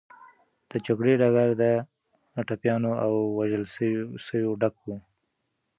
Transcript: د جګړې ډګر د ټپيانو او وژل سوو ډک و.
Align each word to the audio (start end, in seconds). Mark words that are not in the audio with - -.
د 0.69 0.71
جګړې 0.85 1.13
ډګر 1.21 1.49
د 1.61 1.63
ټپيانو 2.47 2.91
او 3.03 3.11
وژل 3.37 3.63
سوو 4.27 4.51
ډک 4.61 4.75
و. 4.83 4.87